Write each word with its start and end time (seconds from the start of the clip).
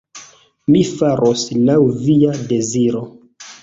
Mi 0.71 0.81
faros 0.93 1.45
laŭ 1.69 1.79
via 2.01 2.37
deziro. 2.53 3.09